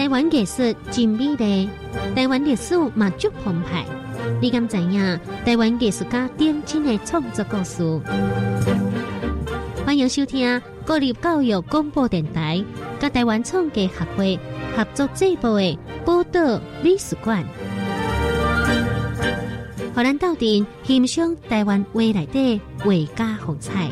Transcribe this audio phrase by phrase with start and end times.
[0.00, 1.68] 台湾艺术真美丽，
[2.16, 3.84] 台湾历史嘛足澎湃。
[4.40, 7.84] 你敢知影台湾艺术家点睛的创作故事？
[9.84, 12.64] 欢迎收听国立教育广播电台、
[12.98, 14.40] 甲台湾创价协会
[14.74, 15.66] 合作制作的
[16.06, 17.44] 《报道美术馆》，
[19.94, 23.90] 荷咱斗阵欣赏台湾未来的画家风采。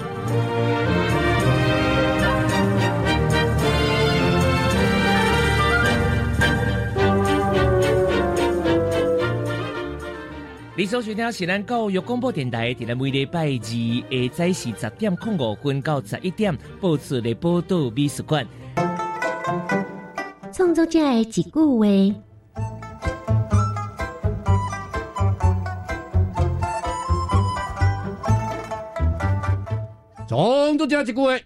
[10.78, 18.46] 你所收听是咱教育广播电台，伫咱每礼拜二下早时十点零五分到十一点播出的报道美术馆。
[20.52, 21.84] 创作者的一句话：
[30.28, 31.40] 创作者一句话，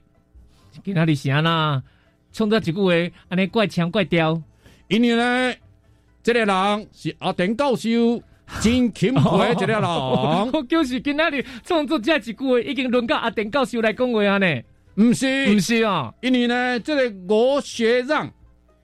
[0.84, 1.82] 今仔日是安那？
[2.34, 2.92] 创作一句话，
[3.30, 4.42] 安尼怪腔怪调。
[4.88, 5.54] 因为呢，
[6.22, 7.88] 这个人是阿田教授
[8.60, 9.82] 真钦佩一个人。
[9.82, 14.46] 我就是今仔日创作这一句话，已经轮到阿田教授来讲话啊呢。
[14.96, 18.30] 毋是，毋是啊，因为呢，这个吴学让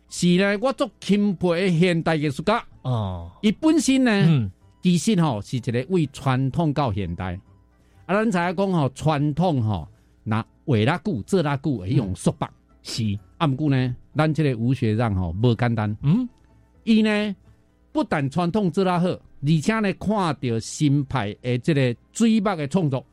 [0.09, 2.65] 是呢，我做钦佩的现代艺术家。
[2.83, 4.51] 哦，伊本身呢，嗯，
[4.83, 7.39] 其实吼是一个为传统到现代。
[8.07, 9.87] 啊，咱知影讲吼，传统吼，
[10.25, 12.49] 那画拉久、做拉久会用束缚。
[12.83, 15.95] 是，啊，毋过呢，咱这个吴学让吼无简单。
[16.03, 16.27] 嗯，
[16.85, 17.37] 伊呢
[17.93, 19.09] 不但传统做拉好，
[19.41, 23.05] 而且呢看到新派的这个水墨的创作，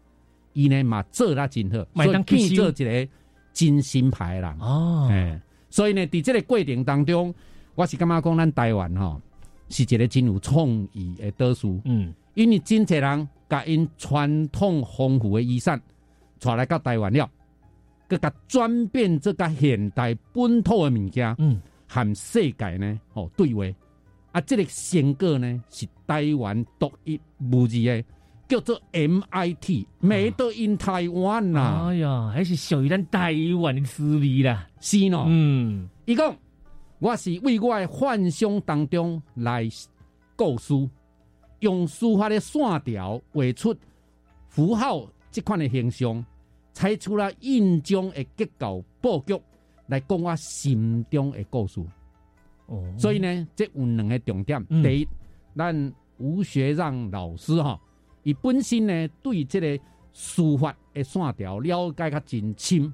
[0.53, 3.07] 伊呢嘛做得真好，所以变做一个
[3.53, 4.59] 真新派的人。
[4.59, 7.33] 哦，哎，所以呢，在这个过程当中，
[7.75, 9.21] 我是感觉讲咱台湾吼
[9.69, 15.79] 是一个真有创意的岛屿，嗯，因为真侪人甲因传统丰富的遗产
[16.39, 17.29] 带来到台湾了，
[18.09, 23.63] 佮甲转变做甲现代本土的物件，嗯，和世界呢吼对话。
[24.35, 28.03] 啊，这个成果呢是台湾独一无二的，
[28.49, 34.67] 叫做 MIT Made in Taiwan 呐、哎呀，还是属于咱台湾的滋味啦。
[34.81, 35.23] 是喏。
[35.27, 36.35] 嗯，伊讲，
[36.99, 39.69] 我是为我的幻想当中来
[40.35, 40.85] 构思，
[41.61, 43.73] 用书法的线条画出
[44.49, 46.25] 符号这款的形象，
[46.73, 49.41] 猜出了印章的结构布局，
[49.87, 51.79] 来讲我心中的故事。
[52.67, 54.65] 哦，所以呢，这有两个重点。
[54.69, 55.07] 嗯第一，
[55.55, 57.79] 咱吴学让老师哈，
[58.23, 59.83] 伊本身呢对这个
[60.13, 62.93] 书法的线条了解较真深。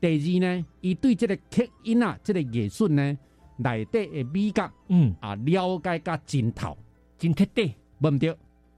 [0.00, 3.18] 第二呢，伊对这个刻印啊，这个艺术呢
[3.56, 6.76] 内底的美感嗯，啊了解较真透，
[7.18, 7.74] 真彻底。
[7.98, 8.30] 无毋对。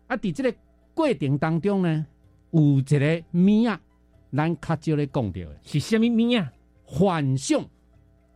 [0.07, 0.55] 啊，伫这个
[0.95, 2.07] 过程当中呢，
[2.53, 3.81] 有一个物啊，
[4.33, 6.53] 咱较少咧讲到的是什么物啊？
[6.85, 7.63] 幻想、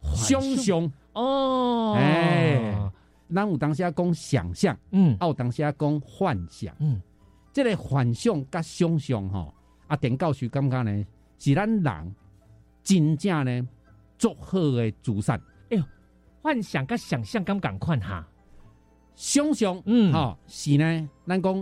[0.02, 0.92] 想象。
[1.20, 2.90] 哦，哎
[3.32, 4.76] 咱有当时啊讲想象。
[4.90, 7.00] 嗯啊，有当时啊讲幻想，嗯，
[7.52, 9.54] 这、个幻想甲想象吼，
[9.86, 11.06] 啊，田教授感觉呢，
[11.38, 12.14] 是咱人
[12.82, 13.68] 真正呢
[14.18, 15.40] 足好的资产。
[16.42, 18.26] 幻想跟想象敢赶快哈。
[19.14, 21.54] 想象，嗯吼、是呢，咱讲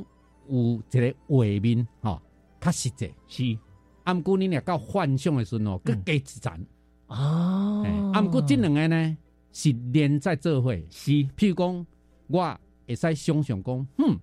[0.48, 2.22] 有一个画面，吼、
[2.60, 3.12] 较实际。
[3.26, 3.58] 是
[4.04, 6.66] 啊，毋过你若到幻想的时候哦，更嗯加自然。
[7.08, 9.19] 哦哎，啊，毋过这两个呢
[9.58, 10.72] 是连在做伙。
[10.88, 11.86] 是譬如讲，
[12.28, 14.16] 我会使想象讲，哼，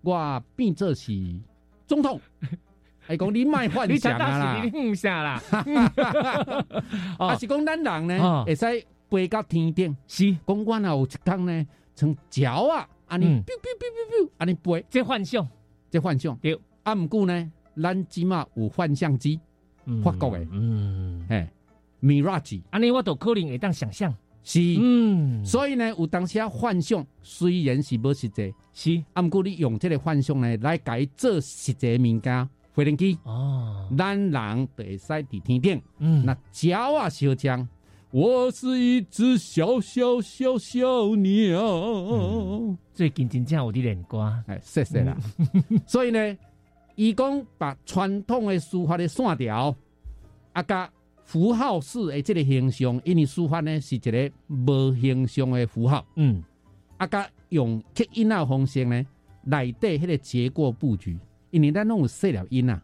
[0.00, 1.12] 我变做是
[1.86, 2.20] 总统。
[3.06, 5.40] 哎，讲你卖幻你想啊啦你，嗯下啦。
[7.18, 8.66] 啊是讲咱人呢哦会使
[9.08, 15.48] 飞到天顶，是讲我若有一天呢，从脚啊，安尼嗯 biu biu biu biu biu，安尼飞，这幻想
[15.88, 16.36] 这幻想。
[16.38, 19.38] 对，啊，毋过呢，咱即马有幻象机，
[19.84, 21.48] 嗯法国的嗯，嘿
[22.02, 24.12] ，Mirage 安尼我都可能会当想象。
[24.42, 29.02] 是，嗯，所以呢，有当时啊幻想虽然是无实际，是。
[29.12, 35.82] 啊，毋过你用这个幻想呢来改做实际的物件，飞轮机，哦，咱人就会使伫天顶。
[35.98, 37.68] 嗯，那鸟啊，小将，
[38.10, 42.76] 我是一只小小小小鸟。
[42.94, 45.16] 最近真正有啲练歌，哎，谢谢啦。
[45.86, 46.36] 所以呢，
[46.94, 49.76] 伊讲把传统的书法的线条，
[50.52, 50.90] 啊，甲
[51.30, 56.42] 符号式的这个形象，因为书法呢是一个无形象的符号，嗯，
[56.96, 59.06] 啊，甲用刻印啊方式呢，
[59.44, 61.16] 内底迄个结构布局，
[61.52, 62.82] 因为咱拢有细粒音啊。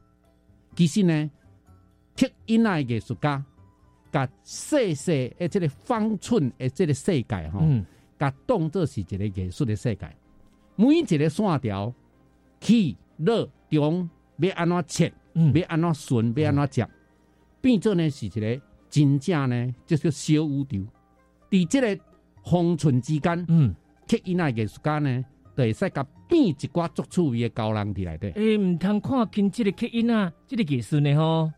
[0.77, 1.29] 其实呢，
[2.17, 3.45] 刻印啊的艺术家，
[4.13, 7.59] 甲细细的这个方寸的这个世界吼。
[7.63, 7.85] 嗯，
[8.17, 10.17] 甲当作是一个艺术的世界，
[10.77, 11.93] 每一个线条
[12.61, 16.89] 起落中要安怎切，嗯，要安怎顺，要安怎接，
[17.67, 20.79] 变做呢是一个真正呢，就是小宇宙。
[21.51, 21.99] 伫即个
[22.45, 23.75] 方寸之间，嗯，
[24.09, 25.25] 刻印啊艺术家呢，
[25.57, 28.31] 就会使甲变一寡足趣味的高人伫内底。
[28.37, 31.53] 诶，毋通看见即个刻印啊，即个艺术呢吼，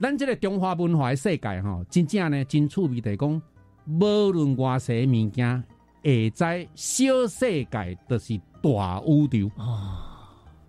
[0.00, 3.42] 咱即个中华文化的世界吼，真正呢真趣味，就是讲，
[3.86, 5.62] 无论外世的物件，
[6.02, 9.48] 会知小世界就是大宇宙。
[9.58, 9.98] 哦，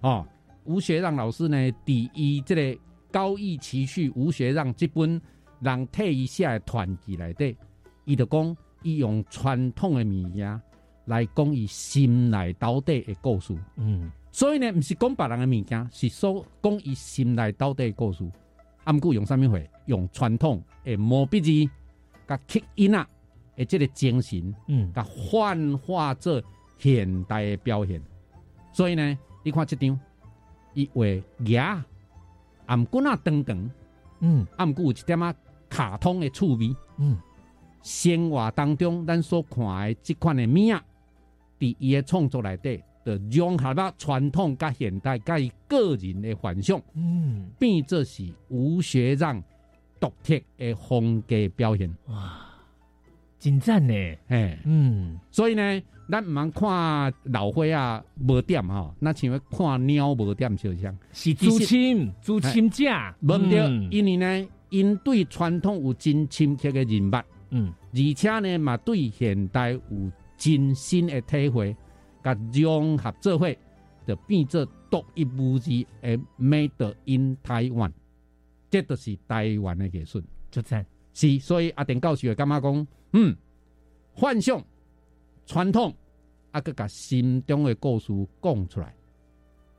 [0.02, 0.28] 哦，
[0.66, 2.78] 吴学让老师呢，伫伊即个
[3.16, 5.22] 高义奇序吴学让这本
[5.62, 7.56] 人退一下的传记内底，
[8.04, 10.62] 伊就讲，伊用传统的物件
[11.06, 13.58] 来讲伊心内到底的故事。
[13.78, 18.30] 嗯，所以呢，毋是讲别人的物件，是说讲伊心内到底的故事。
[18.84, 19.58] 啊，毋过用啥物货？
[19.86, 21.72] 用传统的毛笔字，
[22.28, 23.08] 甲刻印啊，
[23.56, 26.44] 诶即个精神，嗯，甲幻化做
[26.78, 28.02] 现代的表现。
[28.74, 29.98] 所以呢，你看即张，
[30.74, 31.06] 伊画
[31.46, 31.86] 牙、
[32.68, 33.70] 颔棍啊长长，
[34.20, 35.34] 嗯，啊，毋过有一点啊
[35.70, 36.76] 卡通的趣味。
[36.98, 37.18] 嗯，
[37.82, 40.84] 生活当中，咱所看的即款的物啊，
[41.60, 49.42] 伫伊的创作内底，就融合了传统甲现代甲伊个人的幻想，嗯，变作是吴学让
[50.00, 51.94] 独特的风格表现。
[52.08, 52.40] 哇，
[53.46, 53.94] 真赞呢，
[54.28, 60.98] 嘿，嗯，所以呢，咱毋通看老花啊无点吼，那像要看鸟无点就像。
[61.12, 63.88] 是朱亲，朱亲家，无毋对，嗯。
[63.92, 67.24] 因为呢，因对传统有真深刻的认捌。
[67.52, 71.76] 嗯，而且呢，嘛对现代有真新的体会，
[72.24, 73.56] 甲融合做伙，
[74.08, 77.92] 就变做独一无二的 Made in Taiwan，
[78.72, 80.20] 这就是台湾的艺术。
[80.50, 80.84] 就赞，
[81.14, 82.88] 是，所以阿田教授会感觉讲，
[83.18, 83.34] 嗯，
[84.14, 84.62] 幻想、
[85.46, 85.96] 传统，
[86.52, 88.94] 啊，佮甲心中的故事讲出来，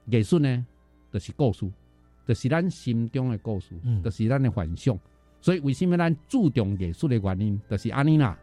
[0.07, 0.67] 艺术呢，
[1.13, 1.71] 就是故事，
[2.27, 4.99] 就是咱心中的故事，嗯就是咱的幻想。
[5.43, 8.39] 所以为什么咱注重艺术的原因，就是安尼啦。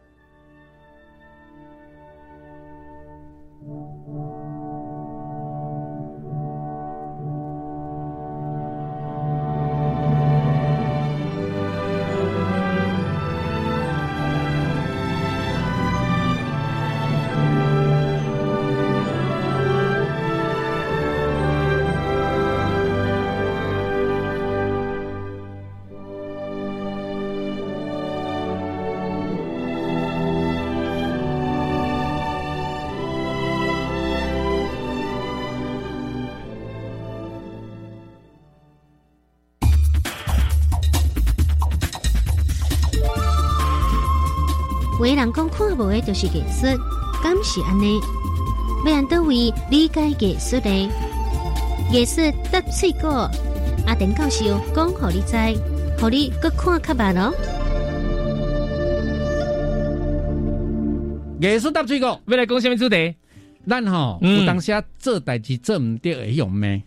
[45.14, 46.66] 人讲看无的就是艺术，
[47.22, 47.98] 敢是安尼？
[48.86, 50.90] 要按倒位理解艺术的？
[51.92, 52.20] 艺术
[52.50, 53.30] 搭水果，
[53.86, 55.36] 阿田教授讲互你知，
[55.98, 57.34] 互你搁看较捌咯。
[61.40, 63.14] 艺术搭水果，要来讲什么主题？
[63.66, 66.82] 咱吼、嗯有当时啊做代志做毋对，会用咩，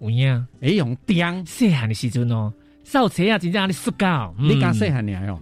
[0.00, 1.42] 有影，会用刁。
[1.44, 2.52] 细汉的时阵哦，
[2.84, 5.40] 扫车啊，真正安尼摔跤，你敢细说汉尔哦？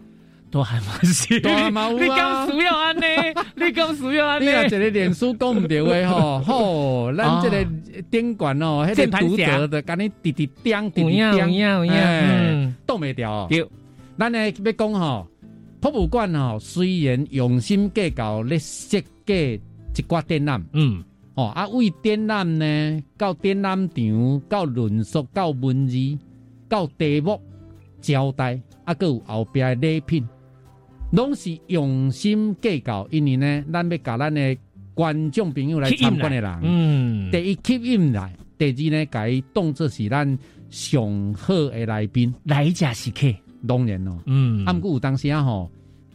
[0.50, 2.00] 都还蛮是，大汉嘛有啊。
[2.02, 3.02] 你敢需要安尼？
[3.66, 4.52] 你敢需要安尼你？
[4.52, 7.66] 啊一个脸书讲唔对话吼， 吼，咱这个
[8.10, 11.48] 顶管哦，迄个读者的，甲你滴滴点滴滴点，
[11.88, 13.48] 哎嗯，挡袂掉
[14.18, 15.26] 咱呢要讲吼，
[15.80, 19.60] 博物馆吼，虽然用心计较咧设计
[19.94, 21.02] 一寡展览，嗯，
[21.34, 25.96] 哦啊，为展览呢，到展览场，到论述，到文字，
[26.68, 27.40] 到题目
[28.00, 30.26] 交代，啊，佮有后壁的礼品，
[31.12, 33.06] 拢是用心计较。
[33.10, 34.56] 因为呢，咱要甲咱的
[34.94, 40.38] 观众朋友来参观的人，嗯，第一吸引来，第二呢，甲伊当做是咱
[40.68, 42.34] 上好的来宾。
[42.44, 43.34] 来者是客，
[43.66, 45.70] 当然咯，嗯，啊，毋过有当时啊吼，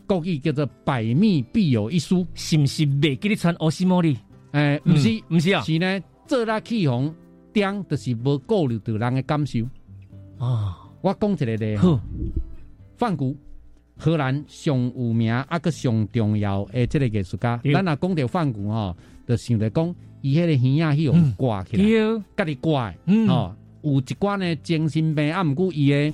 [0.08, 4.18] 国语叫做百密必有一疏，是毋是袂记你传欧西莫里？
[4.52, 5.22] 诶、毋是。
[5.30, 5.62] 毋是啊？
[5.62, 7.14] 是呢，做啦起哄，
[7.52, 9.60] 点就是无顾虑到人的感受。
[10.38, 12.00] 哦，我讲一个例，好，
[12.98, 13.36] 梵谷，
[13.98, 17.60] 荷兰上有名啊个上重要诶这个艺术家。
[17.74, 18.96] 咱若讲到梵谷吼，
[19.28, 26.14] 就想着讲，伊迄个耳仔去用挂起来，对，家己挂的，嗯，哦，有一寡呢精神病啊，毋过伊诶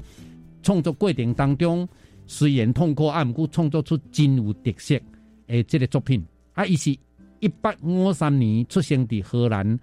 [0.62, 1.88] 创作过程当中，
[2.28, 5.00] 虽然痛苦啊，毋过创作出真有特色
[5.48, 6.24] 诶这个作品。
[6.54, 6.96] 啊，伊是
[7.40, 9.80] 一八五三年出生伫荷兰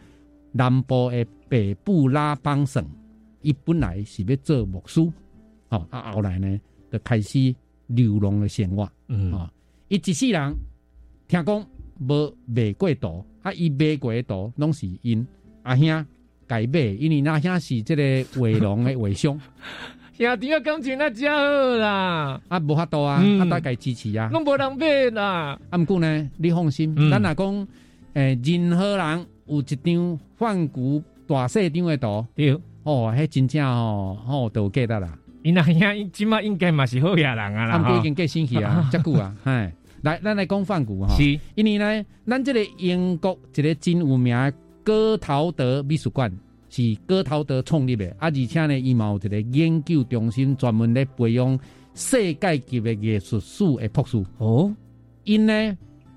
[0.53, 2.85] 南部诶北部拉邦省，
[3.43, 5.01] 伊本来是要做牧师，
[5.71, 6.61] 哦，啊后来呢，
[6.93, 7.55] 就开始
[7.89, 8.89] 流浪的生活。
[9.09, 9.51] 嗯，啊，
[9.89, 10.55] 伊一世人
[11.27, 11.67] 听讲
[12.01, 15.27] 无卖过图，啊，伊卖过的图拢是因
[15.65, 16.07] 阿兄家
[16.73, 19.39] 买，因为阿兄是即个画廊的画商，
[20.17, 24.29] 兄弟啊，感情那真好啦，啊，无法度啊，嗯啊，大家支持啊。
[24.33, 25.59] 拢无人买啦。
[25.71, 27.69] 啊，毋过呢，你放心，嗯咱若讲，
[28.15, 32.53] 诶，任何人有一张泛古大细张的图，对，
[32.85, 35.19] 哦，迄真正哦，哦，都有价值啦。
[35.49, 41.17] 因那兄即马应该嘛是好野人啊啦，已经过星期啊，遮久啊，哎，来，咱来讲泛古哈。
[41.17, 44.53] 是，因为呢，咱这个英国一个真有名的
[44.85, 46.31] 哥陶德美术馆
[46.69, 51.59] 是哥陶德创立的，啊，而且呢，伊嘛有一个研究中心，专门咧培养
[51.95, 54.23] 世界级的艺术史的博士。
[54.37, 54.71] 哦，
[55.25, 55.53] 因呢，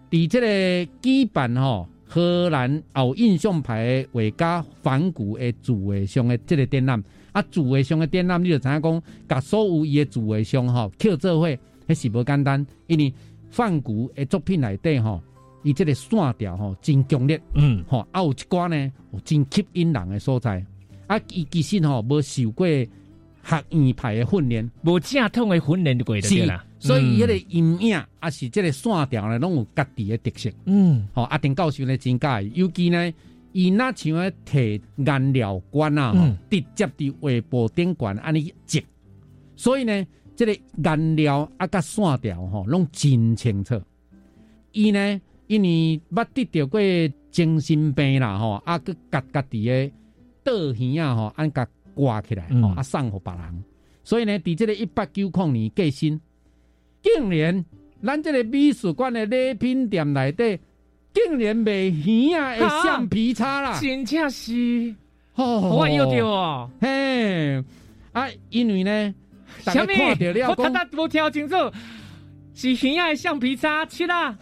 [0.10, 7.02] 伫这个举办吼荷兰后印象派的画家梵谷的自画像的这个展览，
[7.32, 11.48] 啊，自画像的展览，你就知影讲，甲所有伊的自画像吼扣做伙，
[11.88, 13.14] 迄是无简单，因为
[13.50, 15.24] 梵谷的作品内底吼，
[15.64, 20.66] 伊这个线条吼真强烈，嗯，吼，啊有一寡呢有真吸引人的所在，
[21.08, 22.68] 啊，伊其实吼无受过
[23.44, 24.72] 学院派的训练。
[24.84, 26.66] 无正统的训练就过得对啦。
[26.80, 30.50] 所以迄嗯个阴影啊，是这个线条呢，拢有家己的特色。
[30.66, 33.14] 嗯，吼、阿丁教授呢真介意，尤其呢，
[33.52, 38.84] 伊那像咧摕颜料管啊，嗯直接伫画布顶管安尼接，
[39.56, 43.80] 所以呢，这个颜料啊甲线条吼，拢真清楚。
[44.72, 46.82] 伊呢，因为捌得着过
[47.30, 49.92] 精神病啦，吼，啊，佮家家己的
[50.44, 53.64] 倒耳啊，吼，按甲挂起来，吼、嗯啊送互别人。
[54.04, 56.20] 所以呢，伫这个一八九零年过身，
[57.04, 57.64] 竟然
[58.04, 60.60] 咱这个美术馆的礼品店内底，
[61.14, 63.80] 竟然卖鱼啊的橡皮擦啦！
[63.80, 64.96] 真正是，
[65.36, 66.70] 哦我有着哦。
[66.80, 67.64] 嘿，
[68.12, 69.14] 啊，因为呢，
[69.64, 69.94] 大家什么？
[69.94, 71.56] 看到了我他讲，他无听清楚，
[72.56, 74.36] 是耳仔的橡皮擦漆啦。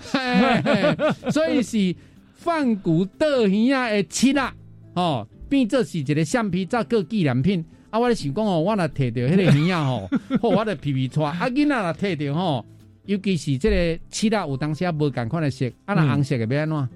[1.31, 1.95] 所以是
[2.33, 4.53] 泛古倒耳啊的漆啦，
[4.93, 7.65] 哦，变做是一个橡皮擦个纪念品。
[7.89, 10.09] 啊，我咧想讲哦，我若摕着迄个 耳仔吼，
[10.41, 11.23] 好，我着皮皮带。
[11.23, 12.65] 啊，囡仔若摕着吼，
[13.05, 16.89] 尤其是即个漆啦，有当时啊无共款的色，啊，若嗯红色的要安怎？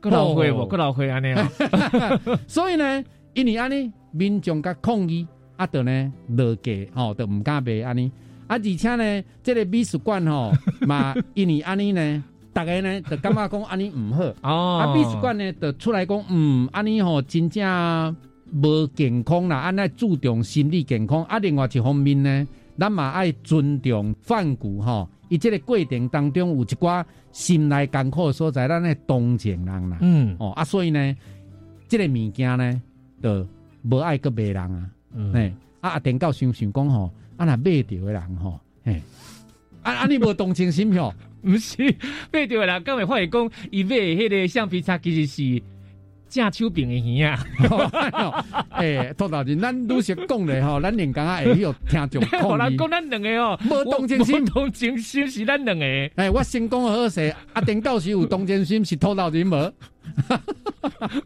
[0.00, 0.66] 个老会哦无？
[0.66, 1.46] 个老会安尼哦。
[2.48, 5.24] 所以呢，因为安尼民众甲抗议，
[5.56, 8.10] 啊，就呢落价吼，就毋敢卖安尼。
[8.48, 10.52] 啊，而且呢，这个美术馆吼
[10.88, 14.24] 嘛，因为安尼呢，大家呢就感觉讲安尼毋好。
[14.42, 18.16] 哦，啊，美术馆呢就出来讲，嗯，安尼吼真正
[18.52, 21.22] 无健康啦，安尼注重心理健康。
[21.24, 29.98] 啊，另外一方面呢，咱嘛爱尊重梵谷吼，伊这个过程当中有一寡心内艰苦的所在，咱爱同情人啦。
[30.00, 31.16] 嗯哦啊，所以呢，
[31.88, 32.82] 这个物件呢，
[33.22, 33.46] 就
[33.82, 34.90] 无爱个卖人啊。
[35.14, 39.00] 嗯，嘿、啊，阿田教想想讲吼，啊若买着的人吼，嘿，
[39.82, 41.76] 啊啊你无同情心吼， 毋是
[42.32, 45.62] 买着啦，刚会发现讲，伊买迄个橡皮擦其实是
[46.28, 48.44] 正手柄的耳啊。
[48.78, 52.70] 诶，托头人，咱愈是讲咧吼，咱连讲啊会有听众我抗议。
[52.70, 55.84] 人讲咱两个哦，无同情心无同情心是咱两个。
[55.84, 59.72] 诶，我先讲好势，阿田教授有同情心是托头人无，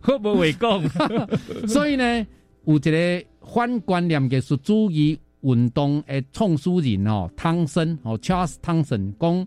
[0.07, 1.69] 我无话讲。
[1.69, 2.27] 所以呢，
[2.65, 9.47] 有一个反观念艺术主义运动的创始人吼，汤森吼 Charles 汤森讲，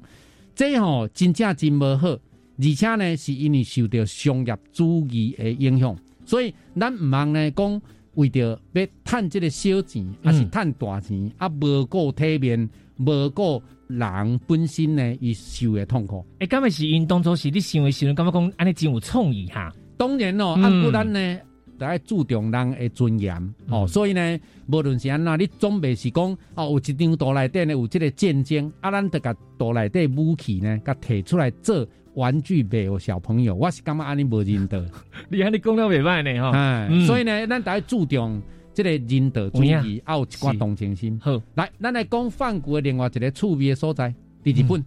[0.58, 5.96] 这吼真正真无好，而且呢是因为受到商业主义的影响，
[6.26, 7.82] 所以咱毋通呢讲
[8.16, 16.26] 为着要趁这个小钱，还是趁大钱，啊无顾体面，无顾人本身呢伊受的痛苦。
[16.40, 19.72] 诶，敢会是因当初是你想的时阵，感觉讲安尼真有创意哈？
[19.96, 21.42] 当然咯，嗯按不咱呢，就
[21.86, 23.36] 爱注重人的尊严、
[23.70, 23.82] 哦。
[23.82, 33.54] 嗯所以呢，无论是安那，你总袂是讲哦，有一张图内底呢有这个战争，啊，咱得甲图内底武器呢，甲摕出来做玩具卖给小朋友。
[33.56, 34.80] 我是感觉安尼无人道，
[35.30, 36.52] 你安尼讲了袂歹呢吼。
[36.58, 38.42] 哎、嗯所以呢，咱得爱注重
[38.74, 41.20] 这个人道主义，有啊，有一寡同情心。
[41.22, 44.84] 好，来，咱来讲范谷的另外一个趣味的所在，第日本。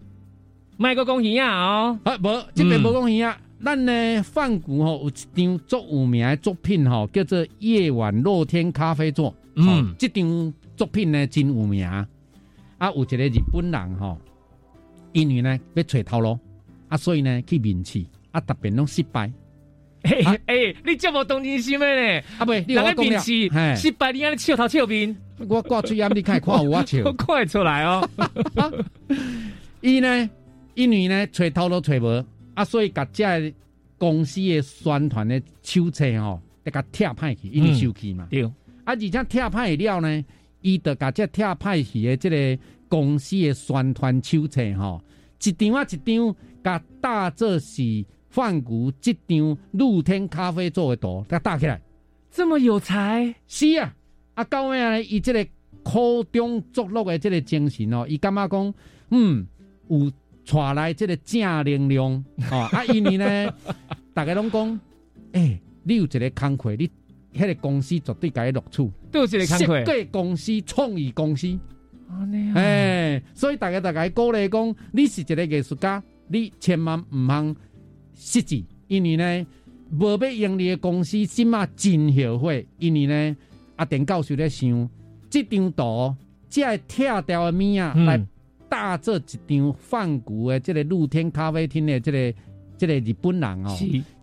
[0.77, 1.99] 卖个讲鱼啊哦。
[2.05, 3.37] 啊，无，这边无讲鱼啊。
[3.63, 5.13] 咱呢，梵谷吼有一
[5.45, 9.31] 张足有名的作品吼，叫做《夜晚露天咖啡座》。
[9.57, 11.87] 嗯嗯，这张作品呢真有名。
[11.87, 12.07] 啊，
[12.97, 14.19] 有一个日本人吼，
[15.13, 16.39] 因为呢要找头路，
[16.89, 18.03] 啊，所以呢去面试，
[18.33, 19.31] 啊，特别拢失败。
[20.03, 22.23] 嘿啊诶，你这么同情心的呢？
[22.39, 25.15] 啊，不，你个面试，失败，你安尼笑头笑面，
[25.47, 27.13] 我挂嘴烟，你看看 有我笑我。
[27.13, 28.09] 看得出来哦。
[29.83, 30.31] 伊呢，
[30.75, 33.55] 因为呢找头路找无，啊，所以甲这
[33.97, 38.27] 公司的宣传的手册吼，得甲拆歹去，因为受气嘛。
[38.31, 38.53] 对，啊，
[38.85, 40.25] 而且拆歹了呢，
[40.61, 45.03] 伊就甲这拆歹去的这个公司的宣传手册吼，
[45.43, 51.81] 一张啊一张，甲打做是范谷这张露天咖啡做的图，甲打起来。
[52.31, 53.95] 这么有才，是啊，
[54.35, 55.47] 啊到尾啊，伊这个
[55.83, 58.75] 苦中作乐的这个精神哦，伊感觉讲，
[59.11, 59.47] 嗯，
[59.89, 60.11] 有
[60.45, 62.69] 带来这个正能量 哦。
[62.73, 63.55] 啊，因为呢，
[64.15, 64.81] 大家拢讲，
[65.33, 66.91] 诶、 你有一个工课，你
[67.35, 68.91] 迄个公司绝对该录取。
[69.11, 71.49] 都是个设工课，计公司、创意公司，
[72.09, 77.57] 哦那样诶、所以大家大家鼓励讲，你是一个艺术家，你千万毋通
[78.15, 79.47] 失志，因为呢，
[79.93, 83.37] 无要盈利的公司，即马真后悔，因为呢，
[83.77, 84.89] 阿田教授咧想，
[85.29, 86.15] 即张图，
[86.49, 88.21] 即个拆掉的物啊，嗯来
[88.71, 92.33] 搭做一张梵谷的即个露天咖啡厅的即、个
[92.79, 93.77] 即、个日本人哦。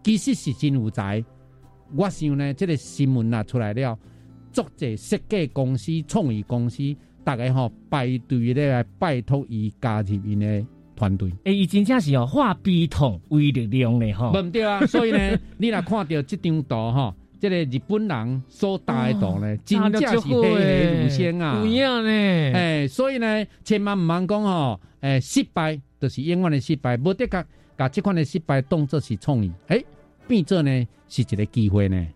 [0.04, 1.24] 其实是真有才。
[1.96, 3.98] 我想呢，这个新闻啊出来了，
[4.52, 11.32] 作者设计公司、创意公司，大家吼排队咧来拜托伊加入因的团队。
[11.44, 14.42] 诶，伊真正是哦，化悲痛为力量的吼无。
[14.42, 21.66] 毋对啊，所以呢，你若看到这张图吼，这个日本人所带的图呢，真正是栩栩如生啊不！
[21.66, 22.10] 一样呢。
[22.10, 27.46] 诶、所以呢，千万毋通讲吼，诶、失败就是永远的失败，无得甲
[27.78, 29.86] 甲即款的失败当作是创意，诶、
[30.28, 32.08] 变做呢是一个机会呢。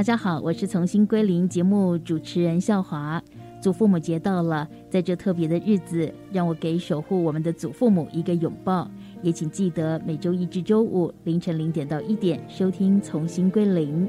[0.00, 3.22] 大家好，我是重新归零节目主持人笑华。
[3.60, 8.90] 祖父母节到了，在这特别的日子，让我给守护我们的祖父母一个拥抱。
[9.20, 14.08] 也请记得每周一至周五凌晨零点到一点收听《重新归零》。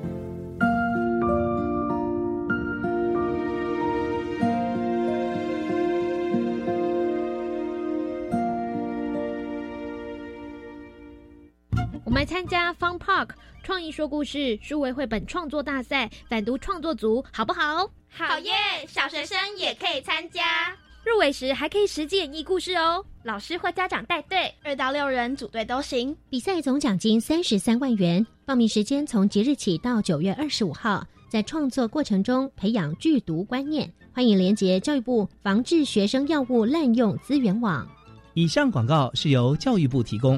[12.05, 13.31] 我们参加 Fun Park
[13.63, 17.87] 创意说故事数位绘本创作大赛反读创作组，好不好？
[18.09, 18.51] 好耶！
[18.87, 23.05] 小学生也可以参加，入围时还可以实际演绎故事哦。
[23.24, 26.15] 老师或家长带队，二到六人组队都行。
[26.29, 33.91] 比赛总奖金三十三万元，报名时间从即日起到九月二十五号，在创作过程中培养剧毒观念。
[34.11, 37.87] 欢迎连结教育部防治学生药物滥用资源网。
[38.33, 40.37] 以上广告是由教育部提供。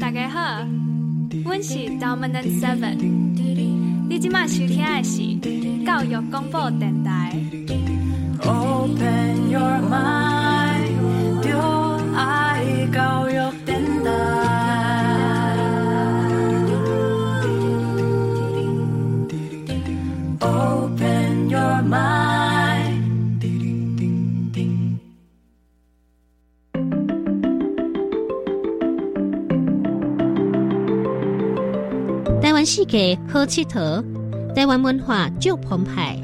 [0.00, 0.66] 大家好，
[1.44, 2.96] 我是 Dominant Seven，
[4.08, 5.36] 你即马收听的是
[5.84, 7.32] 教育广播电台。
[8.42, 10.90] Open your mind，
[11.40, 11.56] 就
[12.16, 13.34] 爱教育
[13.64, 14.55] 电台。
[32.66, 34.04] 世界好佚佗，
[34.52, 36.20] 台湾文化足澎湃，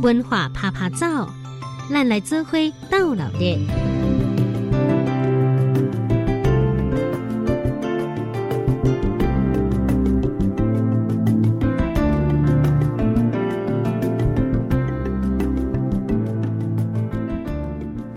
[0.00, 1.04] 文化啪啪走，
[1.90, 2.56] 咱来做伙
[2.88, 3.58] 斗老热。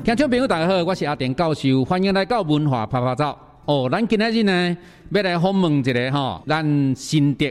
[0.03, 3.35] 听众朋友，大家好，我是阿典教授，欢迎来到文化拍拍照。
[3.65, 4.77] 哦，咱今仔日呢，
[5.09, 7.45] 要来访问一个吼，咱新竹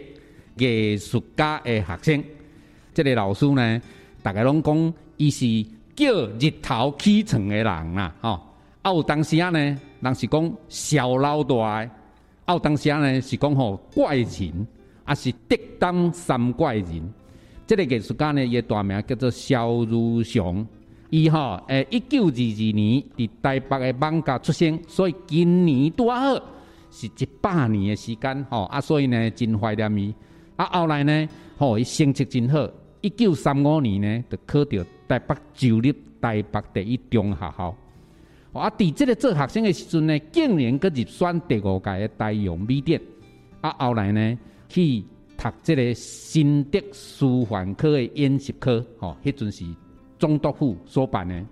[0.56, 2.24] 艺术家的学生。
[2.94, 3.82] 这个老师呢，
[4.22, 5.44] 大家拢讲伊是
[5.96, 8.30] 叫日头起床的人啦，吼、
[8.82, 11.90] 啊，有当时啊呢，人是讲小老大的，
[12.44, 14.66] 啊，有当时啊呢是讲吼怪人，
[15.04, 17.12] 啊是德当三怪人。
[17.66, 20.64] 这个艺术家呢，伊的大名叫做肖如雄。
[21.14, 26.34] 伊吼，诶，一九二二年伫台北的艋舺出生，所以今年拄好
[26.90, 30.12] 是一百年的时间吼啊，所以呢真怀念伊。
[30.56, 32.68] 啊，后来呢，吼伊成绩真好，
[33.00, 37.76] 一九三五年呢就考到台北就入台北第一中学校。
[38.52, 43.00] 啊，伫即个做学生的时阵呢，竟然搁入选第五届的台阳美典。
[43.60, 44.36] 啊，后来呢
[44.68, 45.00] 去
[45.36, 49.64] 读即个新德师范科的演习科，吼，迄阵是
[50.18, 51.42] 总督府所办的。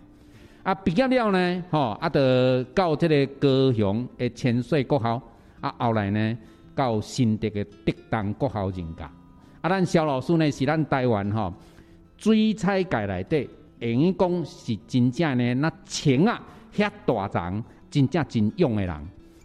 [0.63, 5.21] 啊，毕业了呢，吼，啊，得到即个高雄的千岁国校。
[5.61, 6.39] 啊，后来呢，
[6.75, 9.05] 到新德的德当国校任教。
[9.61, 11.53] 啊，咱肖老师呢是咱台湾吼
[12.17, 13.49] 水彩界内底，
[13.81, 16.41] 会用讲是真正呢那情啊。
[16.75, 18.91] 遐大长，真正真勇的人。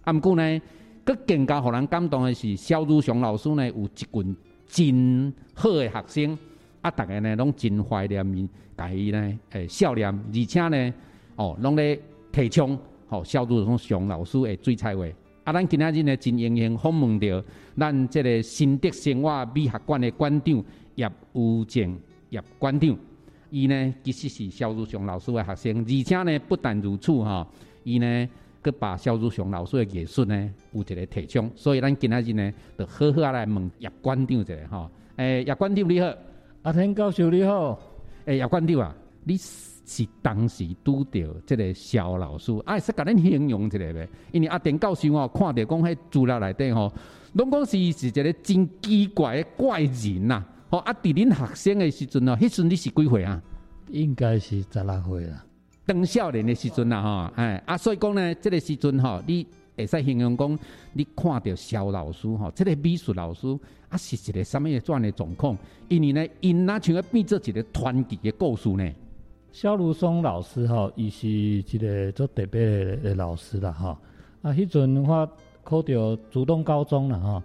[0.04, 0.62] 啊，毋过呢，
[1.06, 4.36] 佮更加互人感动的是，肖如雄老师呢有一群
[4.68, 6.40] 真好的学生，
[6.88, 10.94] 啊，逐个呢拢真怀念伊，家伊呢诶笑脸，而且呢，
[11.36, 12.00] 哦，拢咧
[12.32, 12.78] 提倡
[13.10, 15.06] 吼肖如雄老师的水彩画。
[15.44, 17.44] 啊，咱今仔日呢真荣幸访问到
[17.78, 20.64] 咱即个新德生活美学馆的馆长
[20.96, 22.98] 叶武正叶馆长。
[23.50, 27.46] 伊呢，其实是肖如雄老师的学生，而且呢，不但如此哈，
[27.84, 28.30] 伊呢，
[28.64, 31.50] 佮把肖如雄老师的艺术呢，有一个提倡。
[31.56, 34.90] 所以咱今仔日呢，就好好来问叶馆长一下哈。
[35.16, 36.14] 诶，叶馆长你好，
[36.68, 37.80] 阿天教授你好。
[38.26, 44.10] 诶，叶馆长啊，你是当时拄着即个肖老师，啊，说甲恁形容一下呗？
[44.34, 46.92] 因为阿田教授哦，看到讲迄资料内底吼，
[47.36, 50.44] 拢讲是是一个真奇怪的怪人呐。
[50.70, 50.94] 吼，啊！
[51.02, 53.42] 伫恁学生的时阵哦，迄阵你是几岁啊？
[53.90, 55.46] 应该是十六岁啦。
[55.86, 60.60] 当少年的时阵啦，吼，哎，啊，所以讲呢，这个时阵吼，你会使形容讲，
[60.92, 63.48] 你看到肖老师吼，这个美术老师
[63.90, 65.58] 啊，是一个什么样的状况？
[65.88, 68.92] 因为呢，因那像要变做一个传奇的故事呢。
[69.52, 74.00] 肖如松老师吼，伊是一个做特别的老师啦，哈。
[74.42, 75.30] 啊，迄阵我
[75.64, 77.44] 考到主动高中了，哈，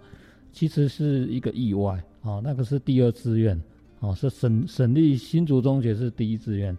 [0.51, 2.03] 其实是一个意外。
[2.23, 3.59] 哦，那个是第二志愿，
[3.99, 6.77] 哦，是省省立新竹中学是第一志愿，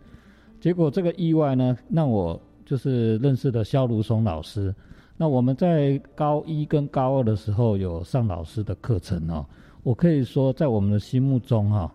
[0.61, 4.75] 结果这个意外呢，让我就是认识了肖如松老师。
[5.17, 9.47] 那我们在高一跟高二的时候有上老师的课程哦，
[9.83, 11.93] 我可以说在我们的心目中哈，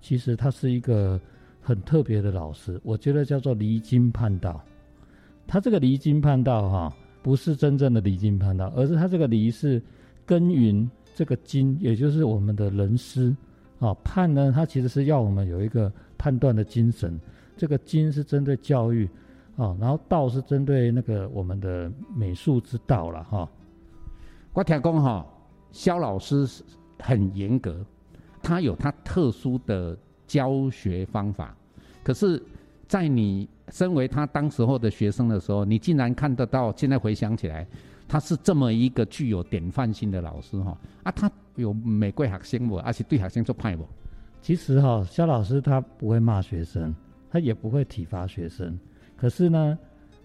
[0.00, 1.20] 其实他是一个
[1.60, 4.60] 很特别的老师，我觉得叫做离经叛道。
[5.46, 9.82] 他这个离经叛道哈，不是真正的离经叛道，而是他这个离是
[10.26, 10.88] 耕耘。
[11.14, 13.34] 这个经，也就是我们的人师
[13.80, 17.18] 啊，判呢，它其实是要我们有一个判断的精神。
[17.56, 19.10] 这个经是针对教育
[19.58, 23.48] 哦，然后道是针对那个我们的美术之道了哈。
[24.52, 25.26] 我听讲哈，
[25.72, 26.46] 肖老师
[27.00, 27.84] 很严格，
[28.40, 31.56] 他有他特殊的教学方法。
[32.04, 32.40] 可是，
[32.86, 37.66] 在你身为他当时候的学生的时候，你竟然看得到，现在回想起来。
[38.06, 42.78] 他是这么一个具有典范性的老师哈啊，他有玫瑰学生不？
[42.78, 43.84] 而且对学生做派不？
[44.40, 46.94] 其实哈，肖老师他不会骂学生，
[47.28, 48.78] 他也不会体罚学生。
[49.18, 49.78] 可是呢，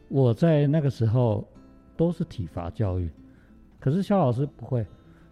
[0.08, 1.46] 我在那个时候
[1.98, 3.10] 都是体罚教育，
[3.80, 4.86] 可是肖老师不会。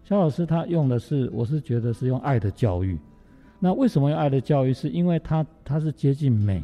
[0.04, 2.98] 肖老师他用的是，我是觉得是用爱的教育。
[3.60, 4.72] 那为什么用爱的教育？
[4.74, 6.62] 是因为他他是接近美。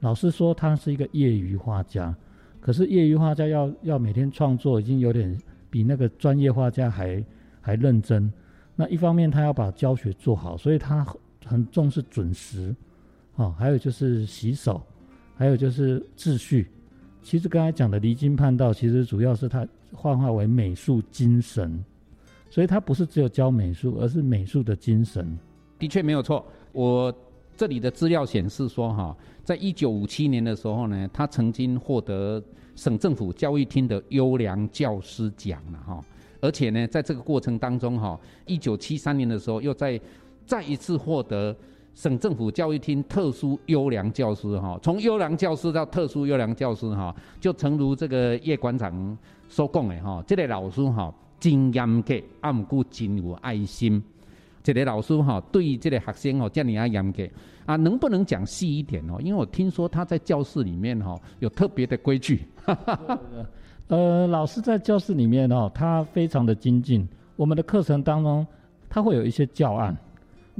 [0.00, 2.14] 老师说他是一个业余画家。
[2.60, 5.38] 可是业余画家要要每天创作，已经有点
[5.70, 7.24] 比那个专业画家还
[7.60, 8.30] 还认真。
[8.74, 11.06] 那一方面他要把教学做好，所以他
[11.46, 12.74] 很重视准时，
[13.36, 14.82] 哦，还有就是洗手，
[15.40, 16.68] 还有就是秩序。
[17.22, 21.82] 其实刚才讲的离经叛道，其实主要是他幻化为美术精神，
[22.50, 25.38] 所以他不是只有教美术，而是美术的精神。
[25.78, 27.10] 的确没有错，我。
[27.56, 32.42] 这里的资料显示说，哈，在一九五七年的时候呢，他曾经获得
[32.74, 36.04] 省政府教育厅的优良教师奖了，哈。
[36.40, 40.00] 而且呢，在这个过程当中，哈，一九七三年的时候，又在
[40.46, 41.54] 再一次获得
[42.00, 44.78] 省政府教育厅特殊优良教师，哈。
[44.82, 49.18] 从优良教师到特殊优良教师，哈，就诚如这个叶馆长
[49.50, 54.02] 所讲的，哈，这类老师，哈，真严格，啊，不过真有爱心。
[54.62, 57.22] 这个老师哈，对于这个学生哦，叫你啊严格
[57.66, 59.16] 啊，能不能讲细一点哦？
[59.20, 62.46] 因为我听说他在教室里面哈，有特别的规矩。
[63.88, 67.06] 呃，老师在教室里面哦，他非常的精进。
[67.36, 68.46] 我们的课程当中，
[68.88, 69.94] 他会有一些教案，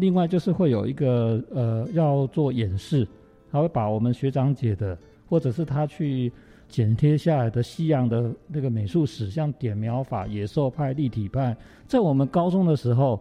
[0.01, 3.07] 另外就是会有一个呃要做演示，
[3.53, 4.97] 他会把我们学长姐的，
[5.29, 6.33] 或者是他去
[6.69, 13.21] 剪贴下来的西洋的那个美术史，像点描法、野兽派、立体派，在我们高中的时候。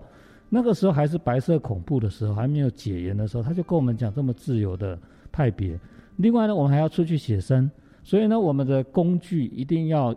[0.52, 4.98] 那个时候还是白色恐怖的时候，还没有解严的时候，他就跟我们讲这么自由的
[5.32, 5.80] 派别。
[6.16, 7.70] 另外呢，我们还要出去写生，
[8.04, 10.12] 所以呢，我们的工具一定要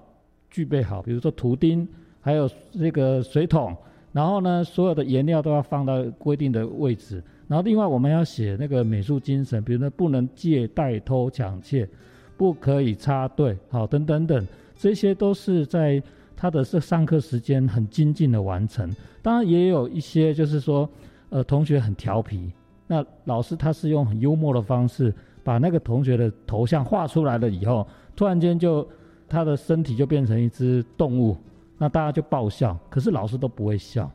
[0.50, 1.86] 具备好，比如说图钉，
[2.18, 3.76] 还有这个水桶，
[4.12, 7.22] 然后呢，所有的颜料都要放到规定的位置。
[7.48, 11.88] 然后另外我们要写那个美术精神，比如说不能借贷偷抢窃，
[12.36, 14.46] 不可以插队，好等等等，
[14.76, 16.02] 这些都是在
[16.36, 18.90] 他的这上课时间很精进的完成。
[19.20, 20.88] 当然也有一些就是说，
[21.30, 22.50] 呃，同学很调皮，
[22.86, 28.86] 那老师他是用很幽默的方式把那个同学的头像画出来了以后，突然间就
[29.28, 31.36] 他的身体就变成一只动物，
[31.82, 34.08] 那大家就爆笑，可是老师都不会笑。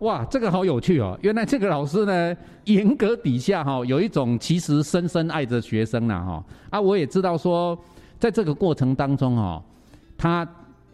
[0.00, 1.16] 哇，这个好有趣哦！
[1.22, 6.44] 原来这个老师呢，严格底下哈，有一种其实深深爱着学生呐哈。
[6.70, 7.78] 啊，我也知道说，
[8.18, 9.62] 在这个过程当中哈，
[10.16, 10.44] 他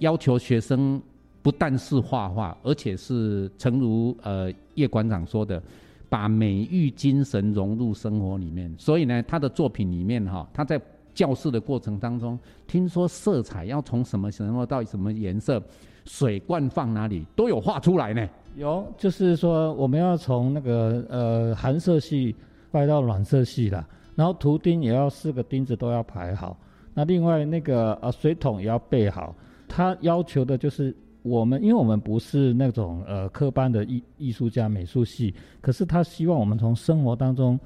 [0.00, 1.00] 要求学生
[1.40, 5.62] 不但是画画，而且是诚如呃叶馆长说的，
[6.10, 8.70] 把美育精神融入生活里面。
[8.76, 10.78] 所以呢，他的作品里面哈，他在
[11.14, 15.62] 教室的过程当中，听说色彩要从什么什么到什么颜色，
[16.04, 18.28] 水罐放哪里，都有画出来呢。
[18.56, 22.34] 有，就是说我们要从那个呃寒色系
[22.70, 26.56] 带到暖色系啦，然后图钉也要四个钉子都要排好，
[26.92, 29.34] 那另外那个呃水桶也要备好。
[29.66, 37.58] 他要求的就是我们，因为我们不是那种呃科班的艺艺术家美术系，可是他希望我们从生活当中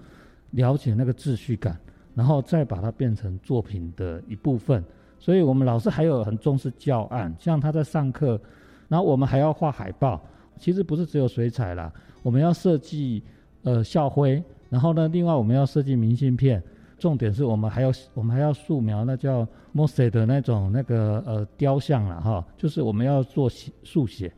[0.53, 1.79] 了解那个秩序感，
[2.15, 4.83] 然后再把它变成作品的一部分。
[5.19, 8.41] 所以我们老师还有很重视教案，像他在上课，
[8.89, 10.21] 然后我们还要画海报。
[10.59, 13.23] 其实不是只有水彩啦，我们要设计
[13.63, 16.61] 呃校徽，然后呢，另外我们要设计明信片，
[16.99, 24.33] 重点是我们还要我们还要素描，那叫 mosaic 的那种那个呃雕像了哈，就是我们要做写速写，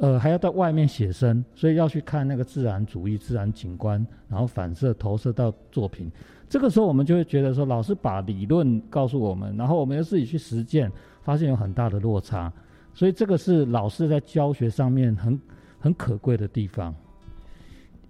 [0.00, 6.10] 呃还要到外面写生，所以要去看那个自然主义、自然景观，然后反射投射到作品。
[6.48, 10.90] 这个时候我们就会觉得说，老师把理论告诉我们，然后我们要自己去实践，
[11.22, 12.52] 发现有很大的落差，
[12.92, 15.40] 所以这个是老师在教学上面很。
[15.82, 16.94] 很可贵的地方，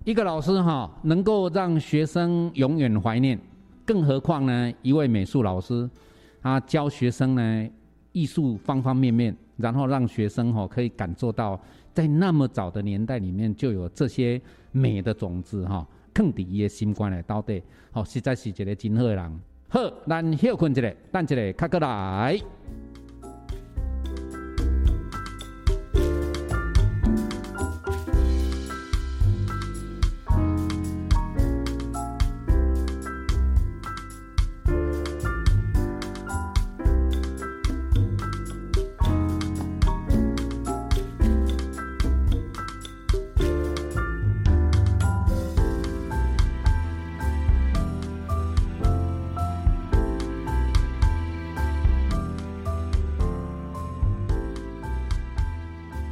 [0.03, 3.39] 一个老师哈，能够让学生永远怀念，
[3.87, 4.73] 更何况呢？
[4.83, 5.89] 一位美术老师，
[6.43, 7.71] 他教学生呢
[8.11, 11.61] 艺术方方面面，然后让学生哈可以感受到，
[12.01, 14.41] 在那么早的年代里面就有这些
[14.73, 19.41] 美的种子哈，坑底伊的心肝来到底，好，实在是一个真好的人。
[19.69, 20.81] 好，咱休困一下，
[21.13, 22.41] 等一下，卡过来。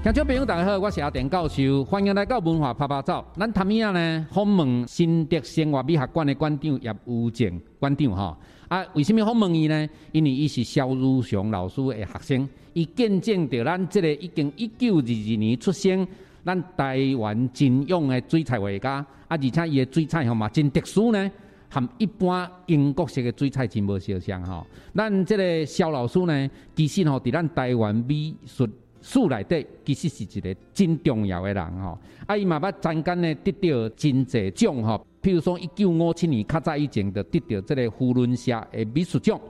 [0.08, 3.22] 听众朋友，大家好，我是阿田教授，欢迎来到文化拍拍照。
[3.36, 4.26] 咱谈咩呢？
[4.32, 8.38] 访问新德生活美学馆的馆长叶武健馆长哈。
[8.68, 9.86] 啊，为什么访问伊呢？
[10.12, 16.08] 因为伊是肖如雄老师的学生，伊见证着咱这个已经一九二二年出生，
[16.42, 18.92] 咱台湾真勇的水彩画家。
[18.92, 21.30] 啊，而且伊的水彩吼嘛真特殊呢，
[21.68, 24.66] 含一般英国式的水彩真无相像哈。
[24.94, 28.66] 咱这个肖老师呢，其实吼伫咱台湾美术。
[29.00, 39.40] 书内底其实是一个真重要的人吼，啊，伊嘛捌曾经呢得到真济奖吼，譬如说一九五七年较早以前就得到这个胡伦社的美术奖，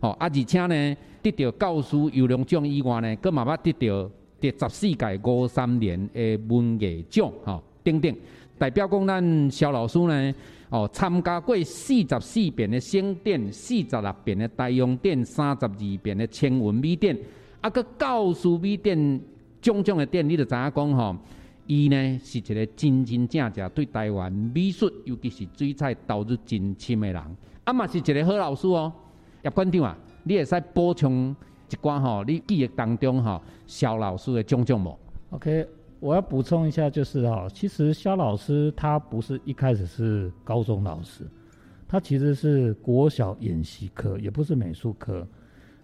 [0.00, 8.14] 吼，啊，而且呢得到教师优良奖以外呢，佮嘛捌得到第十四届五三年的文艺奖吼，等等，
[8.58, 10.34] 代表讲咱肖老师呢，
[10.70, 17.16] 哦，参加过四十四遍的星典，四十六遍的大用典，三十二遍的千文美典。
[17.64, 19.18] 啊，个教书美店
[19.62, 21.16] 种种的店，你就知影讲吼，
[21.66, 27.22] 伊呢是一个真真正正对台湾美术，尤其是水彩投入真深的人，
[27.64, 28.92] 啊嘛是一个好老师哦。
[29.42, 31.34] 叶馆长啊，你会使补充
[31.70, 34.98] 一寡吼，你记忆当中吼，肖老师的种种无
[35.30, 35.66] ？OK，
[36.00, 41.26] 我要补充一下，就是哈，其实肖老师他不是一开始是高中老师，
[41.88, 45.26] 他其实是国小演习科，也不是美术科。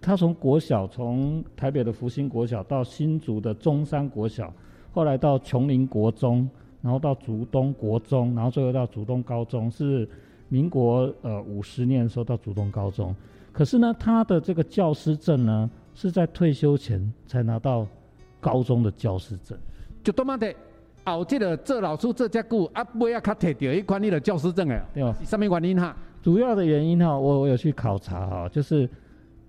[0.01, 4.51] 他从国小，从台北的福星国小到新竹的中山国小，
[4.91, 6.49] 后来到琼林国中，
[6.81, 10.09] 然后到竹东国中，然后最后到竹东高中，是
[10.49, 13.15] 民国呃五十年的时候到竹东高中。
[13.53, 17.85] 可是呢，他的这个教师证呢，是在退休前才拿到
[18.39, 19.55] 高中的教师证。
[20.03, 20.51] 就多么的，
[21.05, 25.13] 哦，这个做老师做这久，啊，不要他摕到一款你的教师证哎，对吧？
[25.23, 25.95] 上面原因哈？
[26.23, 28.89] 主要的原因哈，我我有去考察哈，就是。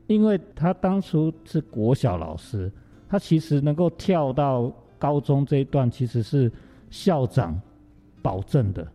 [0.06, 2.70] 因为他当初是国小老师，
[3.08, 6.50] 他其实能够跳到高中这一段，其实是
[6.90, 7.60] 校长
[8.20, 8.86] 保证的。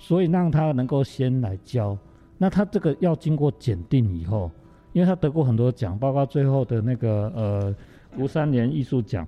[0.00, 1.98] 所以让他能够先来教。
[2.36, 4.48] 那他这个要经过检定以后，
[4.92, 7.74] 因为他得过很多奖，包括最后的那个呃
[8.16, 9.26] 吴三连艺术奖。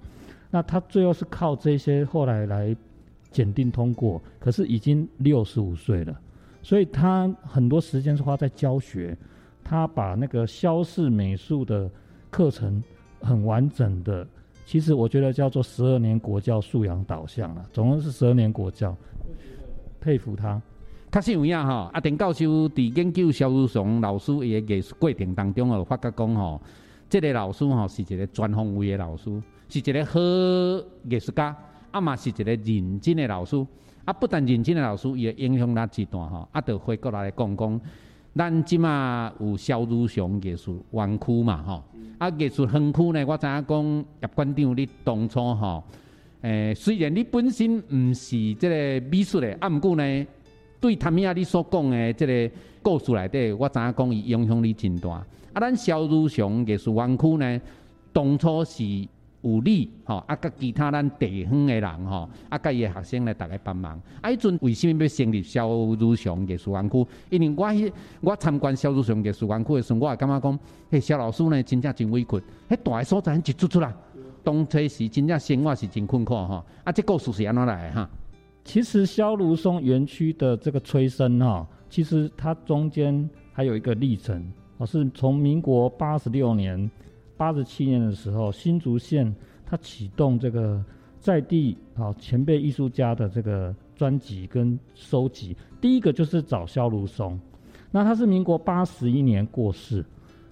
[0.49, 2.77] 那他最后是靠这些后来来
[3.33, 6.17] 检定通过，可是已经六十五岁了，
[6.63, 9.17] 所以他很多时间是花在教学。
[9.71, 11.89] 他把那个肖氏美术的
[12.29, 12.83] 课程
[13.21, 14.27] 很完整的，
[14.67, 18.97] 其实我觉得叫做十二年国教素养导向啊，总共是十二年国教，
[20.01, 20.61] 佩服他。
[21.13, 26.61] 确实有影吼，阿丁教授伫研究肖如松老师伊个艺术过程当中哦，发觉讲吼，
[27.09, 29.31] 这个老师吼是一个全方位的老师。
[29.69, 30.19] 是一个好
[31.09, 31.57] 艺术家，
[31.93, 33.65] 啊嘛是一个认真的老师，
[34.05, 37.81] 啊不但认真的老师，也影响咱一段吼，啊，就回过来讲讲，
[38.35, 41.83] 咱即马有肖如雄艺术园区嘛吼，
[42.19, 45.83] 啊艺术园区呢，我知影讲叶馆长你当初吼，
[46.43, 48.69] 诶虽然你本身毋是即个
[49.11, 50.27] 美术的，啊毋过呢，
[50.81, 52.51] 对他们啊你所讲的即个
[52.83, 57.61] 故事内底，我知影讲伊影响力真大，啊咱肖如雄艺术园区呢，
[58.13, 58.85] 当初是。
[59.43, 64.01] 有你吼，啊，甲其他咱地方的人吼，啊，甲伊的学生来逐个帮忙。
[64.21, 67.07] 啊，迄阵为什么要成立萧如祥艺术园区？
[67.31, 70.59] 因为我迄我参观萧如祥艺术园区的时候，我也感觉讲，
[70.91, 72.37] 迄肖老师呢，真正真委屈，
[72.69, 73.91] 迄大个所在一出出来，
[74.45, 76.63] 当初时真正生活是真困苦吼。
[76.85, 78.11] 啊，这故事是安怎来诶哈？
[78.63, 84.45] 其实肖如松园区的这个催生哈，其实它中间还有一个历程，
[84.77, 86.91] 哦，是从民国八十六年。
[87.41, 90.85] 八十七年的时候，新竹县它启动这个
[91.19, 95.57] 在地啊前辈艺术家的这个专辑跟收集。
[95.81, 97.41] 第一个就是找萧如松，
[97.91, 100.05] 那他是民国八十一年过世，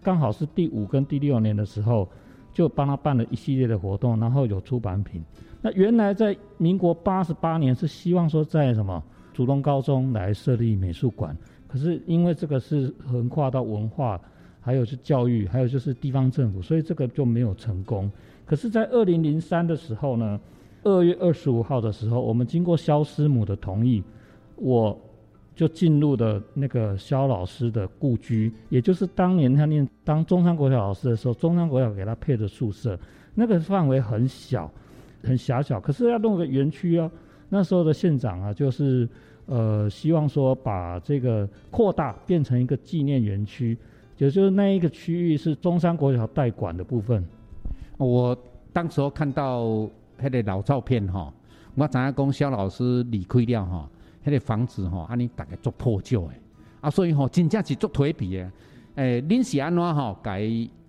[0.02, 2.08] 刚好是第五跟第六年的时候，
[2.54, 5.22] 就帮他办了一系列的活动，然后有出版品。
[5.60, 14.18] 那原来在民国八十八年是希望说在什么主动高中来设立美术馆，可是因为这个是横跨到文化。
[14.68, 18.10] 还有是教育，还有就是地方政府，所以这个就没有成功。
[18.44, 20.38] 可是，在二零零三的时候呢，
[20.82, 24.02] 二月二十五号的时候，我们经过肖师母的同意，
[24.56, 24.94] 我
[25.56, 32.98] 就进入了那个肖老师的故居，也就是当年他念当中山国小老师的时候，中山国小给他配的宿舍，
[33.34, 34.70] 那个范围很小，
[35.22, 37.10] 很狭小，可是要弄个园区哦。
[37.48, 39.08] 那时候的县长啊，就是
[39.46, 43.74] 呃，希望说把这个扩大，变成一个纪念园区。
[44.18, 47.24] 也就是那一个区域是中山国小代管的部分。
[47.96, 48.36] 我
[48.72, 51.32] 当时候看到那个老照片哈，
[51.74, 53.88] 我知影讲肖老师离开了哈，
[54.24, 56.32] 那个房子哈，安尼大概做破旧诶，
[56.80, 58.50] 啊，所以吼真正是做颓皮诶。
[58.96, 60.42] 诶，恁是安怎吼改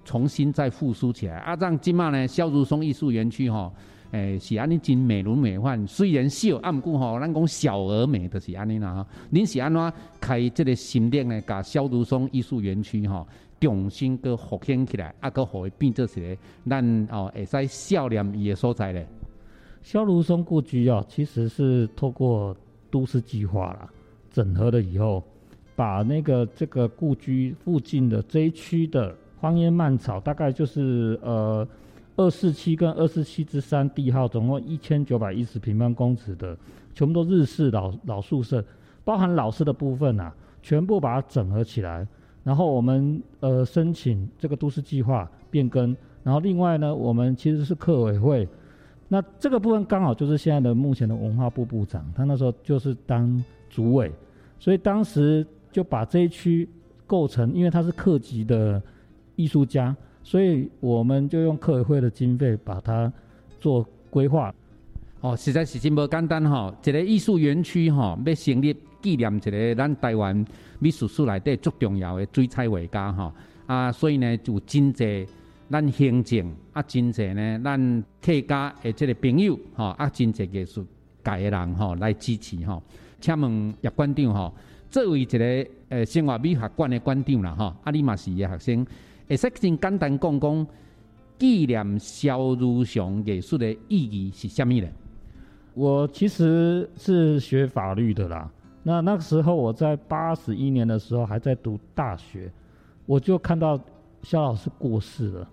[0.04, 1.36] 重新再复苏起来？
[1.38, 3.72] 啊，让今嘛呢肖如松艺术园区哈。
[4.12, 9.06] 诶，是安尼真美轮美奂，虽然小，啊，毋过吼，咱讲小而美，就是安尼啦吼。
[9.32, 11.40] 恁是安怎开即个新店呢？
[11.42, 13.28] 甲小如松艺术园区吼，
[13.60, 19.08] 重新搁复兴起来，啊，搁互伊变做一个咱哦会使笑脸伊的所在咧。
[19.84, 22.58] 小如松故居哦，其实是透过
[22.90, 23.88] 都市计划啦，
[24.32, 25.24] 整合了以后，
[25.76, 31.68] 把那个这个故居附近的这一区的荒烟蔓草，大概就是呃。
[32.20, 36.56] 二四七跟二四七之三地号，总共一千九百一十平方公尺的，
[36.94, 38.62] 全部都日式老老宿舍，
[39.06, 42.06] 包含老师的部分啊，全部把它整合起来。
[42.44, 48.46] 然后我们呃申请这个都市计划变更，然后另外呢，我们其实是客委会，
[49.08, 54.12] 那这个部分刚好就是现在的目前的文化部部长，他那时候就是当主委，
[54.60, 56.68] 所以当时就把这一区
[57.08, 58.82] 构成，因为他是客级的
[59.38, 59.96] 艺术家。
[60.30, 63.12] 所以我们就用客委会的经费把它
[63.60, 64.54] 做规划，
[65.22, 66.72] 哦，实在是真无简单哈！
[66.86, 70.46] 一个艺术园区哈，要成立纪念一个咱台湾
[70.78, 73.34] 美术史内底最重要的水彩画家哈
[73.66, 75.26] 啊，所以呢，就真济
[75.68, 80.86] 咱行政啊，真济呢，咱客家的这个朋友哈啊，真济艺术
[81.24, 82.80] 界的人哈来支持哈。
[83.20, 84.54] 请问叶馆长哈，
[84.92, 88.86] 作为一个呃生活美学馆的馆长啦哈，啊，你嘛是学生。
[89.30, 90.68] 会使真简单讲讲
[91.38, 94.88] 纪念肖如雄艺术的意义是虾米呢？
[95.76, 98.52] 我其实是学法律的啦。
[98.82, 102.52] 那那个时候我在八十一年的时候还在读大学，
[103.06, 103.80] 我就看到
[104.24, 105.48] 肖老师过世了。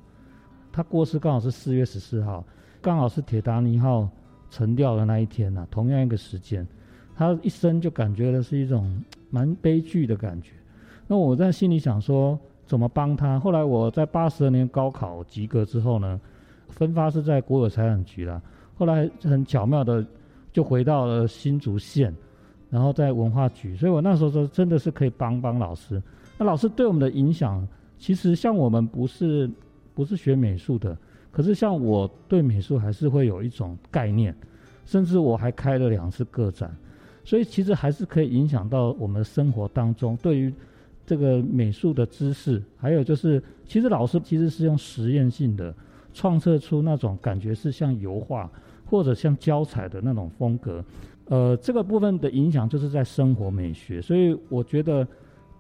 [0.73, 2.43] 他过世刚好是四月十四号，
[2.81, 4.09] 刚好是铁达尼号
[4.49, 6.67] 沉掉的那一天呐，同样一个时间。
[7.15, 8.91] 他一生就感觉的是一种
[9.29, 10.53] 蛮悲剧的感觉。
[11.07, 12.41] 那我在心里想说。
[12.67, 13.39] 怎么帮他？
[13.39, 16.21] 后来我在八十二年高考及格之后呢，
[16.69, 18.43] 分发是在国有财产局啦。
[18.75, 20.05] 后来很巧妙的
[20.53, 22.15] 就回到了新竹县，
[22.69, 26.03] 然后在文化局，所以我那时候说真的是可以帮帮老师。
[26.37, 29.49] 那老师对我们的影响，其实像我们不是
[29.95, 30.97] 不是学美术的，
[31.31, 34.37] 可是像我对美术还是会有一种概念，
[34.85, 36.77] 甚至我还开了两次个展，
[37.25, 40.53] 所以其实还是可以影响到我们生活当中对于
[41.07, 45.73] 这个美术的知识，还有就是其实老师其实是用实验性的
[46.13, 48.51] 创设出那种感觉是像油画
[48.85, 50.85] 或者像胶彩的那种风格。
[51.27, 55.07] 呃，这个部分的影响就是在生活美学，所以我觉得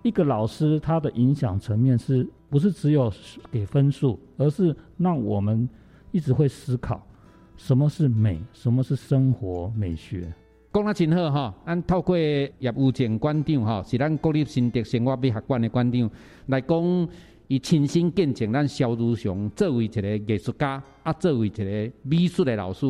[0.03, 3.13] 一个老师他的影响层面是不是只有
[3.51, 5.69] 给分数，而是让我们
[6.13, 7.05] 一直会思考
[7.57, 10.33] 什么是美，什么是生活美学。
[10.77, 11.55] 讲得真好哈！
[11.65, 16.11] 按透过叶武健馆长哈，是咱国立新德生活美学馆的馆长
[16.49, 17.09] 来讲，
[17.49, 21.65] 伊亲身见证咱肖如雄作为一个艺术家，啊，作为一个
[22.03, 22.87] 美术的老师。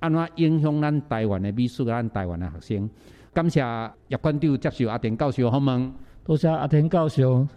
[0.00, 2.90] 安怎影响咱台湾的美术，咱台湾的学生？
[3.32, 3.60] 感谢
[4.08, 7.48] 叶馆长接受阿田教授访问，多谢阿田教授。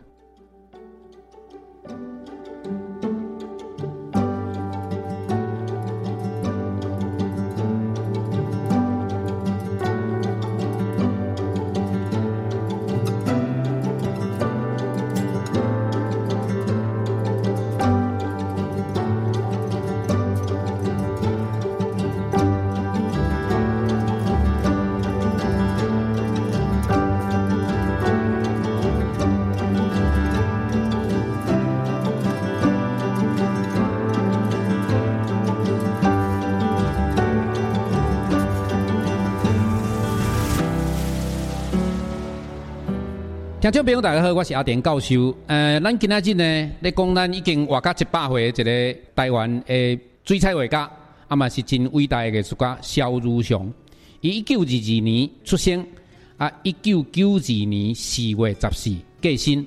[43.63, 45.33] 听众朋友，大家好，我是阿田教授。
[45.47, 50.91] 呃，咱今仔日呢，咧讲咱已经活到一百岁一个台湾的水彩画家，
[51.29, 53.71] 啊嘛是真伟大的艺术家肖如雄。
[54.19, 55.87] 伊一九二二年出生，
[56.35, 58.89] 啊，一九九二年四月十四
[59.21, 59.65] 过身。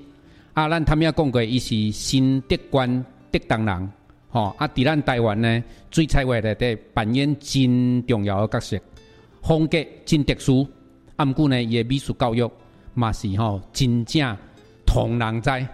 [0.53, 3.91] 啊，咱他们也讲过，伊是新德官德当人，
[4.29, 8.79] 吼啊，伫咱台湾呢，水彩画内底扮演真重要的角色，
[9.43, 10.69] 风格真特殊。
[11.17, 12.47] 啊，毋过呢，伊的美术教育。
[12.97, 14.35] 嘛是吼，真正
[14.87, 15.69] 同人在，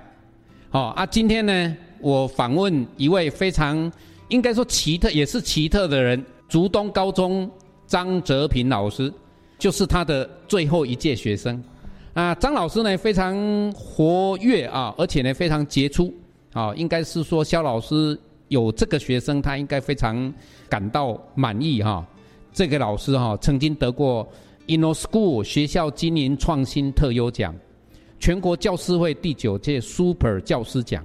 [0.71, 1.07] 好啊！
[1.07, 3.91] 今天呢，我访问一位非常
[4.27, 7.49] 应该说奇特，也是奇特的人——竹东高中
[7.87, 9.13] 张泽平老师，
[9.57, 11.63] 就是他的最后一届学生
[12.13, 12.35] 啊。
[12.35, 16.13] 张老师呢，非常活跃啊，而且呢，非常杰出
[16.53, 16.75] 啊。
[16.75, 18.19] 应该是说，肖老师
[18.49, 20.35] 有这个学生，他应该非常
[20.69, 22.05] 感到满意哈。
[22.53, 24.27] 这个老师哈，曾经得过。
[24.67, 27.55] InnoSchool 学校经营创新特优奖，
[28.19, 31.05] 全国教师会第九届 Super 教师奖，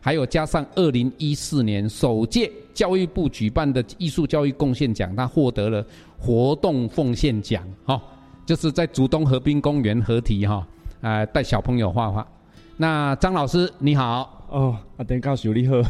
[0.00, 5.84] 还有加上二零一四年首届教育部举办的艺术教育贡献奖，他获得了
[6.18, 8.02] 活动奉献奖，哈，
[8.44, 10.66] 就是在竹东河滨公园合体哈，
[11.00, 12.26] 呃，带小朋友画画。
[12.76, 15.80] 那张老师你好，哦，阿丁教授你好，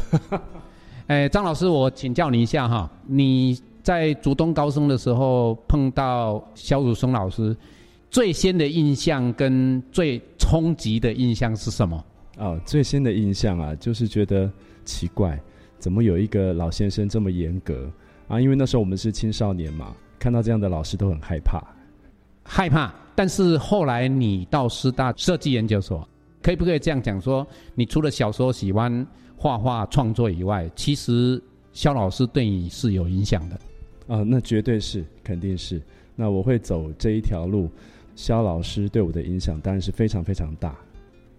[1.07, 3.59] 哎，张老师我请教你一下哈，你。
[3.87, 7.55] 在竹东高中的时候碰到肖汝松老师，
[8.11, 12.05] 最先的印象跟最冲击的印象是什么？
[12.37, 14.51] 哦，最先的印象啊，就是觉得
[14.83, 15.41] 奇怪，
[15.79, 17.89] 怎么有一个老先生这么严格
[18.27, 18.41] 啊？
[18.41, 21.63] 因为那时候我们是青少年嘛，看到这样的老师都很害怕，
[22.43, 22.93] 害怕。
[23.15, 26.05] 但是后来你到师大设计研究所，
[26.41, 29.07] 可以不可以这样讲说，你除了小时候喜欢
[29.37, 33.57] 画画创作以外，其实肖老师对你是有影响的。
[34.07, 35.81] 啊，那绝对是，肯定是。
[36.15, 37.69] 那我会走这一条路，
[38.15, 40.75] 肖老师对我的影响当然是非常非常大。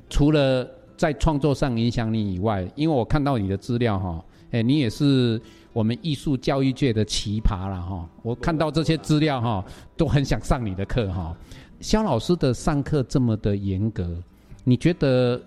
[0.08, 5.40] 除了在创作上影响你以外，因为我看到你的资料哈，哎，你也是
[5.72, 8.08] 我们艺术教育界的奇葩了哈。
[8.22, 9.64] 我看到这些资料哈，
[9.96, 11.36] 都很想上你的课哈。
[11.80, 14.16] 肖老师的上课这么的严格，
[14.64, 15.40] 你觉得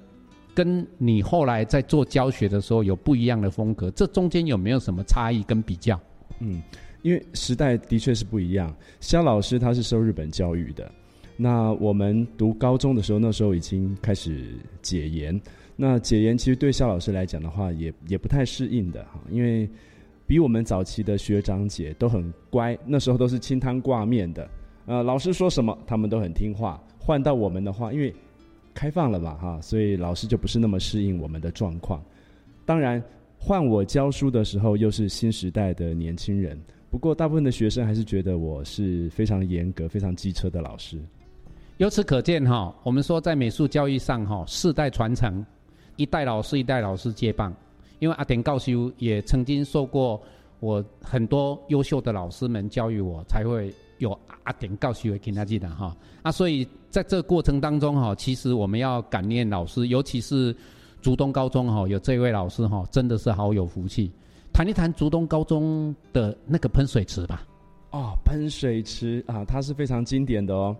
[0.53, 3.89] 跟你后来在做教学的时候有不一样的风格？
[3.91, 5.99] 这中间有没有什么差异跟比较？
[6.39, 6.61] 嗯。
[7.01, 10.91] 因为时代的确是不一样，肖老师他是受日本教育的，
[11.35, 15.41] 那我们读高中的时候，那时候已经开始解严，
[15.75, 19.67] 那解严其实对肖老师来讲的话，也也不太适应的哈，因为
[20.27, 24.47] 比我们早期的学长姐都很乖，那时候都是清汤挂面的，
[24.85, 28.13] 呃，老师说什么他们都很听话，换到我们的话，因为
[28.75, 32.03] 开放了嘛哈，所以老师就不是那么适应我们的状况，
[32.63, 33.03] 当然
[33.39, 36.55] 换我教书的时候，又是新时代的年轻人。
[36.91, 40.99] 不过，大部分的学生还是觉得我是非常严格、非常机车的老师。
[41.77, 45.43] 由此可见，哈，我们说在美术教育上，哈，世代传承，
[45.95, 47.55] 一代老师一代老师接棒。
[47.99, 50.21] 因为阿田教授也曾经受过
[50.59, 54.11] 我很多优秀的老师们教育我，才会有
[54.43, 60.53] 阿典教授的给他记得哈啊，所以在这个过程当中哈，其实我们要感念老师，尤其是
[61.01, 64.11] 竹东高中哈，有这位老师哈，真的是好有福气。
[64.53, 67.47] 谈一谈竹东高中的那个喷水池吧。
[67.91, 70.75] 哦，喷水池啊，它是非常经典的哦。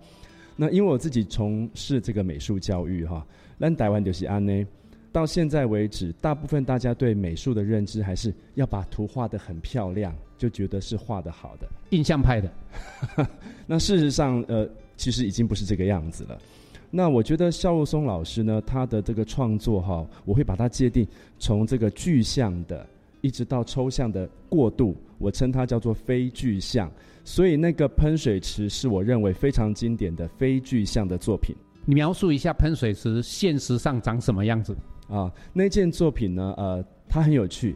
[0.56, 3.26] 那因为我自己从事这个美术教育哈，
[3.58, 4.66] 那台湾就是安呢。
[5.12, 12.50] 到现在为止，大部分大家对美术的认知还是要把图画的很漂亮，就觉得是画的好的，印象派的。
[13.68, 14.66] 那事实上，呃，
[14.96, 16.40] 其实已经不是这个样子了。
[16.90, 21.06] 那我觉得肖若松老师呢，他的这个创作哈，我会把它界定
[21.38, 22.88] 从这个具象的，
[23.22, 26.92] 一直到抽象的过渡，我称它叫做非具象。
[27.24, 31.56] 所以那个喷水池是我认为非常经典的非具象的作品。
[31.86, 34.76] 你描述一下喷水池现实上长什么样子？
[35.08, 36.54] 啊，那件作品呢？
[36.58, 37.76] 呃，它很有趣，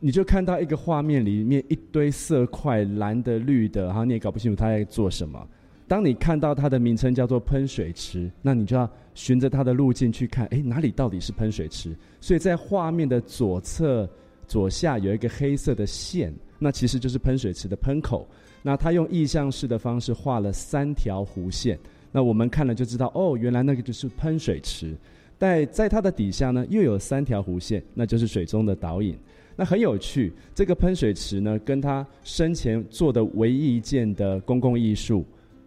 [0.00, 5.46] 你就看到一个画面里面一堆色块，蓝的、绿的，然后你也搞不清楚它在做什么。
[5.86, 11.96] 当你看到它的名称叫做喷水池，那你就要循着它的路径去看，哎，哪里到底是喷水池？
[12.20, 14.08] 所以在画面的左侧
[14.48, 18.26] 左下有一个黑色的线，那其实就是喷水池的喷口。
[18.62, 21.78] 那他用意象式的方式画了三条弧线，
[22.10, 24.96] 那我们看了就知道，哦，原来那个就是喷水池。
[25.38, 29.16] 在在它的底下呢，又有三条弧线，那就是水中的导引。
[29.54, 35.24] 那很有趣，这个喷水池呢，跟他生前做的唯一一件的公共艺术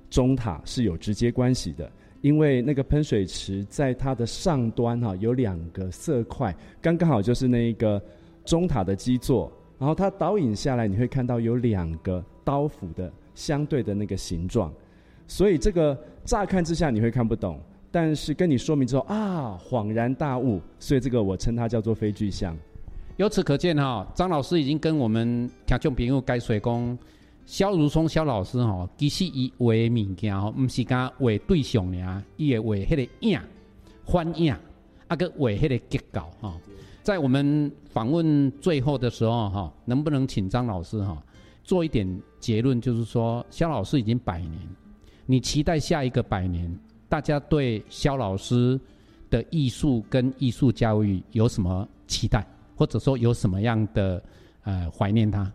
[0.10, 1.90] 钟塔是有直接关系的。
[2.20, 8.02] 因为那个喷水池在它的上端哈，有两个色块，刚刚好就是那一个
[8.46, 9.52] 钟塔的基座。
[9.80, 14.72] 然后它导引下来，你会看到有两个刀斧的相对的那个形状。
[15.28, 17.60] 所以这个乍看之下你会看不懂。
[17.94, 22.56] 但是跟你说明之后啊，恍然大悟，所以这个我称它叫做非具象。
[23.18, 26.98] 由此可见哈，张老师已经跟我们听众朋友解说讲，
[27.46, 33.40] 肖如松肖老师哈，其实伊画物件吼，唔是讲画对象尔，伊会画迄个影、
[34.06, 34.56] 反影，
[35.08, 36.56] 啊个画迄个结构哈。
[37.04, 41.22] 在我们访问最后的时候哈，能不能请张老师哈
[41.64, 44.60] 做一点结论，就是说肖老师已经百年，
[45.26, 46.74] 你期待下一个百年？
[47.10, 48.80] 大家对肖老师
[49.30, 52.46] 的艺术跟艺术教育有什么期待，
[52.76, 54.24] 或者说有什么样的
[54.64, 55.52] 呃怀念他？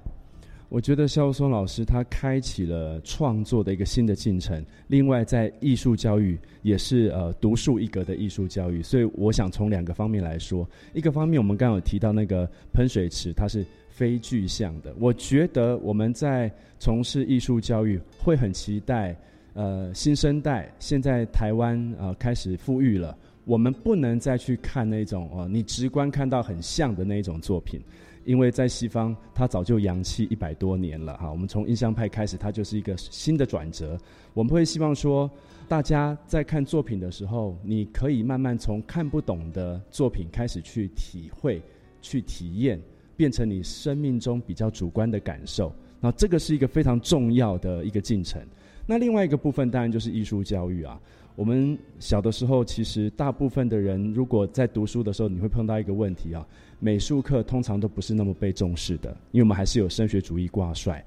[0.69, 4.65] 我觉得肖松老师他开启了创作的一个新的进程。
[4.89, 8.83] 另外，在艺术教育也是呃独树一格的艺术教育。
[8.83, 14.95] 所以，我想从两个方面来说，一个方面我们刚刚有提到那个喷水池，它是非具象的。
[14.99, 19.17] 我觉得我们在从事艺术教育会很期待。
[19.55, 27.81] 呃，新生代现在台湾呃开始富裕了，我们不能再去看那种哦，你直观看到很像的那一种作品，
[28.25, 31.31] 因为在西方它早就洋气一百多年了哈。
[31.31, 33.97] 我们从印象派开始，它就是一个新的转折。
[34.35, 35.31] 我们会希望说，
[35.69, 41.63] 大家在看作品的时候，你可以慢慢从看不懂的作品开始去体会、
[42.03, 42.81] 去体验，
[43.17, 45.73] 变成你生命中比较主观的感受。
[46.01, 48.43] 那这个是一个非常重要的一个进程。
[48.89, 51.01] 那另外一个部分当然就是艺术教育啊。
[51.37, 56.45] 我们小的时候，其实大部分的人如果在读书的时候，你会碰到一个问题啊，
[56.81, 61.05] 美术课通常都不是那么被重视的，因为我们还是有升学主义挂帅。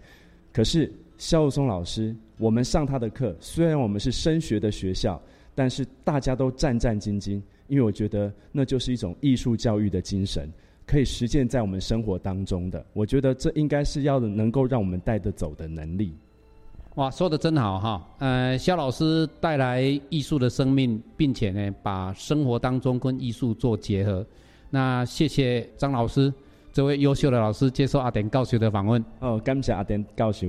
[0.54, 5.20] 可是肖若松老师，我们上他的课，虽然我们是升学的学校，
[5.56, 10.48] 但是大家都战战兢兢，因为我觉得那就是一种艺术教育的精神，
[10.86, 12.86] 可以实践在我们生活当中的。
[12.94, 16.14] 我觉得这应该是要能够让我们带得走的能力。
[17.00, 18.06] 哇，说的真好哈！
[18.18, 19.80] 呃，肖老师带来
[20.10, 24.26] 艺术的生命，并且呢，把生活当中跟艺术做结合。
[24.70, 26.34] 那谢谢张老师，
[26.74, 29.02] 这位优秀的老师接受阿典教授的访问。
[29.20, 30.48] 哦，感谢阿典教授。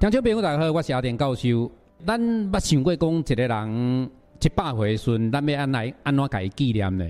[0.00, 1.70] 听众朋友大家好，我是阿典教授。
[2.04, 7.08] 咱捌想过讲一个人一百岁时，咱要安来安怎伊纪念呢？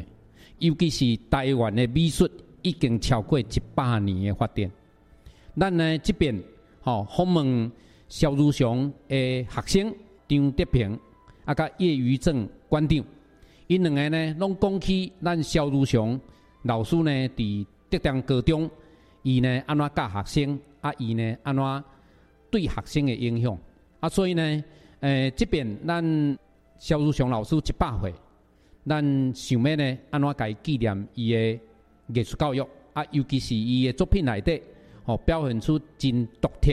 [0.59, 2.29] 尤其是台湾的美术
[2.63, 3.45] 已经超过一
[3.75, 4.71] 百年的发展，
[5.59, 6.43] 咱呢这边
[6.81, 7.71] 吼访问
[8.09, 9.95] 肖如雄的学生
[10.29, 10.99] 张德平，
[11.45, 13.05] 啊甲叶余正馆长，
[13.67, 16.19] 因两个呢拢讲起咱肖如雄
[16.63, 18.71] 老师呢伫德江高中，
[19.23, 21.85] 伊呢安怎教学生，啊伊呢安怎
[22.51, 23.59] 对学生的影响，
[24.01, 24.65] 啊所以呢，
[25.01, 26.39] 诶这边咱
[26.79, 28.15] 肖如雄老师一百岁。
[28.87, 31.61] 咱想要呢，安怎该纪念伊的
[32.09, 33.05] 艺术教育啊？
[33.11, 34.61] 尤其是伊的作品内底，
[35.05, 36.73] 吼表现出真独特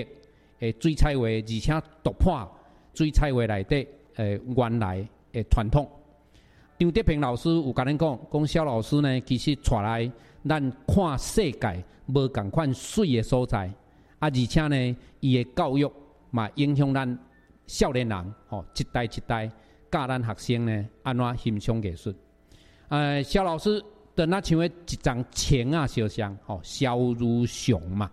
[0.59, 2.51] 诶水彩画，而且突破
[2.93, 5.89] 水彩画内底诶原来诶传统。
[6.77, 10.11] 张德平老师有甲恁讲，讲肖老师呢，其实带来
[10.47, 13.67] 咱看世界无共款水的所在，
[14.19, 15.89] 啊，而且呢，伊的教育
[16.29, 17.19] 嘛影响咱
[17.67, 19.49] 少年人，吼，一代一代
[19.91, 22.13] 教咱学生呢安怎欣赏艺术。
[22.87, 23.83] 呃，肖老师
[24.15, 28.09] 的那像诶一张钱啊，肖像，吼，肖如熊嘛，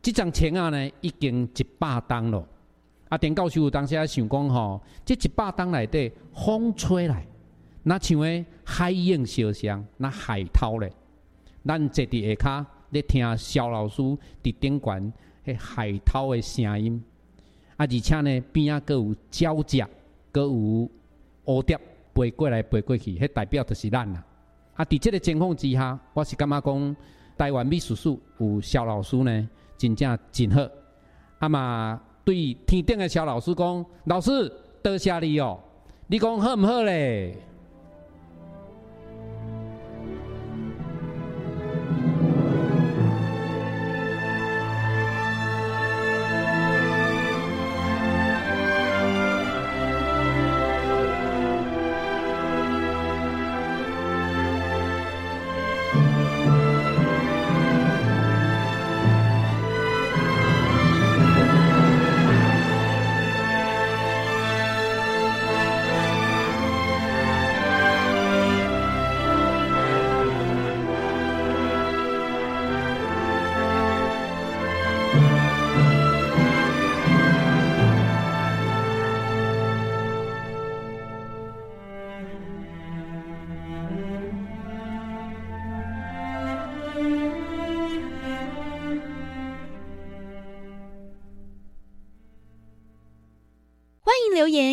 [0.00, 2.46] 这张钱啊呢已经一百档了。
[3.08, 7.26] 啊，田教授当时啊想讲吼，这一百档内底风吹来，
[7.82, 10.92] 那像诶海影肖像，那海涛咧，
[11.64, 15.12] 咱坐伫下骹咧听肖老师伫顶悬
[15.44, 17.02] 迄海涛诶声音，
[17.76, 19.84] 啊，而且呢边啊，阁有鸟只，
[20.30, 20.88] 阁有
[21.44, 21.78] 蝴蝶
[22.14, 24.24] 飞过来飞过去，迄代表就是咱啦。
[24.74, 26.96] 啊，伫即个情况之下，我是感觉讲
[27.36, 30.66] 台湾美术史有肖老师呢，真正真好。
[31.38, 32.00] 啊嘛。
[32.22, 35.58] 对天顶的肖老师讲：“老师，多谢你哦，
[36.06, 37.34] 你讲好毋好咧？”